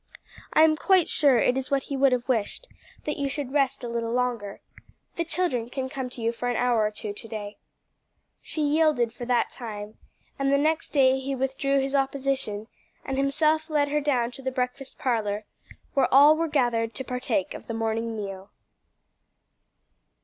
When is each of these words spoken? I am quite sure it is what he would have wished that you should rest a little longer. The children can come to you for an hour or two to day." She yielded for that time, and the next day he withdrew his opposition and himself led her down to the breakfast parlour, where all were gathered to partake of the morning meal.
I 0.53 0.63
am 0.63 0.77
quite 0.77 1.07
sure 1.07 1.37
it 1.37 1.59
is 1.59 1.69
what 1.69 1.83
he 1.83 1.95
would 1.95 2.11
have 2.11 2.27
wished 2.27 2.67
that 3.03 3.17
you 3.17 3.29
should 3.29 3.53
rest 3.53 3.83
a 3.83 3.87
little 3.87 4.11
longer. 4.11 4.59
The 5.15 5.23
children 5.23 5.69
can 5.69 5.89
come 5.89 6.09
to 6.09 6.21
you 6.23 6.31
for 6.31 6.49
an 6.49 6.55
hour 6.55 6.79
or 6.87 6.89
two 6.89 7.13
to 7.13 7.27
day." 7.27 7.57
She 8.41 8.61
yielded 8.63 9.13
for 9.13 9.25
that 9.25 9.51
time, 9.51 9.99
and 10.39 10.51
the 10.51 10.57
next 10.57 10.89
day 10.89 11.19
he 11.19 11.35
withdrew 11.35 11.77
his 11.79 11.93
opposition 11.93 12.65
and 13.05 13.15
himself 13.15 13.69
led 13.69 13.89
her 13.89 14.01
down 14.01 14.31
to 14.31 14.41
the 14.41 14.49
breakfast 14.49 14.97
parlour, 14.97 15.45
where 15.93 16.11
all 16.11 16.35
were 16.35 16.47
gathered 16.47 16.95
to 16.95 17.03
partake 17.03 17.53
of 17.53 17.67
the 17.67 17.75
morning 17.75 18.15
meal. 18.17 18.49